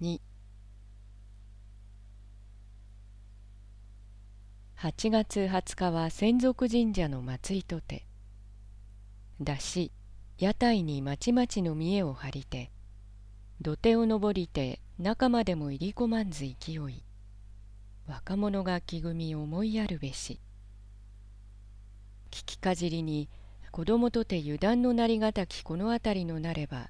[0.00, 0.20] 2
[4.76, 8.06] 8月20日は専属神社の祭りとて。
[9.40, 9.90] だし
[10.38, 12.70] 屋台にまちまちの見栄を張りて
[13.60, 17.02] 土手を登りて中までも入り込まんず勢い。
[18.06, 20.38] 若者が気組み思いやるべし。
[22.30, 23.28] 聞きかじりに
[23.72, 26.88] 子供とて油断のなりがたきこの辺りのなれば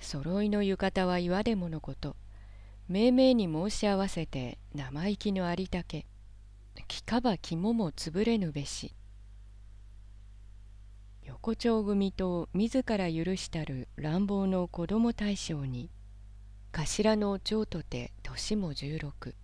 [0.00, 2.14] 揃いの浴衣は岩でものこと。
[2.88, 6.06] 命名に申し合わせて生意気のありたけ。
[6.88, 8.94] 聞かば肝も潰れぬべし。
[11.24, 15.90] 横丁組と自ら許したる乱暴の子供大将に
[16.70, 19.34] 頭の長とて年も十六。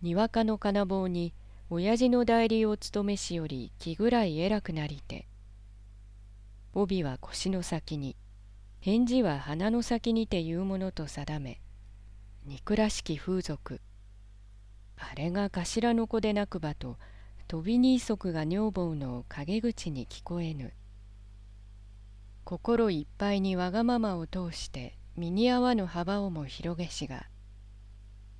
[0.00, 1.34] にわかの金棒に
[1.70, 5.26] 親父の代理を務めしより気ぐらい偉くなりて。
[6.72, 8.14] 帯は腰の先に
[8.78, 11.60] 返事は鼻の先にて言うものと定め
[12.50, 13.80] 憎らしき風俗。
[14.96, 16.98] あれが頭の子でなくばと
[17.46, 20.72] 飛びに足が女房の陰口に聞こえぬ。
[22.42, 27.28] 心いっぱいにわがままを通して身に合わぬ幅をも広げしが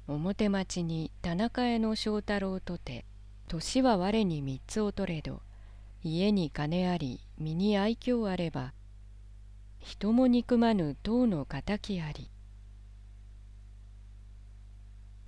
[0.09, 3.05] 表町に田中屋の正太郎とて
[3.47, 5.41] 年は我に三つを取れど
[6.03, 8.73] 家に金あり身に愛嬌あれば
[9.79, 12.29] 人も憎まぬ党の敵あり。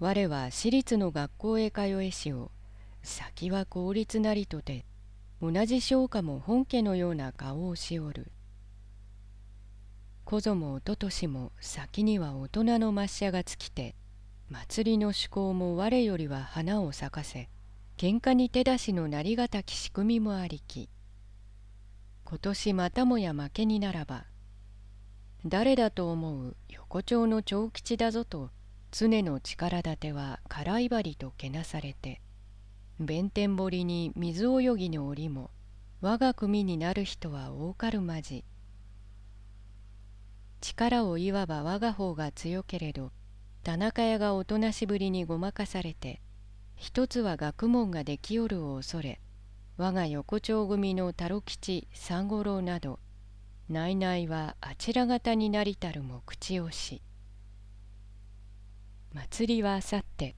[0.04, 2.50] 我は私立の学校へ通えしを
[3.04, 4.84] 先は公立なりとて
[5.40, 8.32] 同じ商家も本家のような顔をしおる。
[10.24, 13.94] 小僧もおととしも先には大人の抹茶が尽きて
[14.50, 17.48] 祭りの趣向も我よりは花を咲かせ
[17.96, 20.88] 喧嘩に手出しのなりがたき仕組みもありき。
[22.24, 24.24] 今年またもや負けにならば
[25.46, 28.50] 誰だと思う横丁の長吉だぞと
[28.94, 32.20] 常の力立ては空いばりとけなされて
[33.00, 35.50] 弁天堀に水泳ぎの折も
[36.02, 38.44] 我が組になる人は多かるまじ。
[40.60, 43.12] 力をいわば我が方が強けれど
[43.62, 46.20] 田中屋がおとなしぶりにごまかされて
[46.76, 49.20] 一つは学問ができおるを恐れ
[49.78, 52.98] 我が横丁組の太郎吉三五郎など
[53.70, 57.00] 内々はあちら方になりたるも口をし。
[59.14, 60.36] 祭りはあさって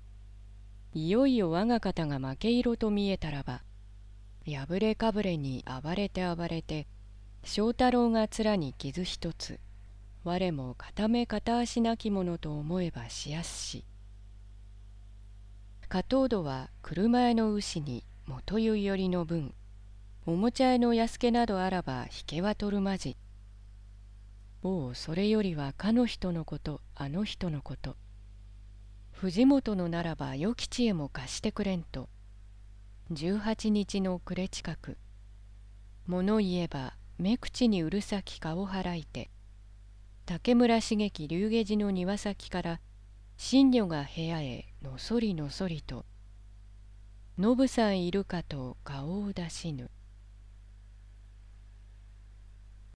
[0.93, 3.63] いよいよ我が方が負け色と見えたらば
[4.47, 6.87] 破れかぶれに暴れて暴れて
[7.43, 9.61] 正太郎が面に傷一つ
[10.25, 13.85] 我も片目片足なきものと思えばしやすし
[15.89, 19.55] 加藤戸は車屋の牛に元湯よりの分
[20.27, 23.19] おもちゃ屋の安家などあらば引けは取るまじ。
[24.63, 27.97] おうそれよりはかの人のことあの人のこと。
[29.25, 32.11] 藤本のならば与吉へも貸してくれんと。
[33.11, 34.99] 十八日の暮れ近く
[36.07, 39.31] 物言えば目口にうるさき顔払いて
[40.27, 42.81] 竹村茂樹龍下寺の庭先から
[43.39, 46.05] 新女が部屋へのそりのそりと
[47.39, 49.91] 「ノブさんいるかと顔を出しぬ」